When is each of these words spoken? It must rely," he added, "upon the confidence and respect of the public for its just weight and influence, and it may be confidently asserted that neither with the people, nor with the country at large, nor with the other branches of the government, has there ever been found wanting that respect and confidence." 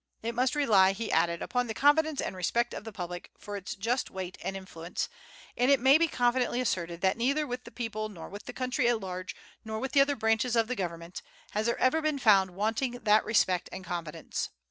It 0.23 0.33
must 0.33 0.55
rely," 0.55 0.93
he 0.93 1.11
added, 1.11 1.43
"upon 1.43 1.67
the 1.67 1.75
confidence 1.75 2.21
and 2.21 2.35
respect 2.35 2.73
of 2.73 2.85
the 2.85 2.91
public 2.91 3.29
for 3.37 3.55
its 3.55 3.75
just 3.75 4.09
weight 4.09 4.35
and 4.43 4.57
influence, 4.57 5.07
and 5.55 5.69
it 5.69 5.79
may 5.79 5.99
be 5.99 6.07
confidently 6.07 6.59
asserted 6.59 7.01
that 7.01 7.17
neither 7.17 7.45
with 7.45 7.65
the 7.65 7.71
people, 7.71 8.09
nor 8.09 8.27
with 8.27 8.45
the 8.47 8.51
country 8.53 8.87
at 8.87 8.99
large, 8.99 9.35
nor 9.63 9.77
with 9.77 9.91
the 9.91 10.01
other 10.01 10.15
branches 10.15 10.55
of 10.55 10.67
the 10.67 10.75
government, 10.75 11.21
has 11.51 11.67
there 11.67 11.77
ever 11.77 12.01
been 12.01 12.17
found 12.17 12.55
wanting 12.55 12.93
that 13.03 13.23
respect 13.25 13.69
and 13.71 13.85
confidence." 13.85 14.49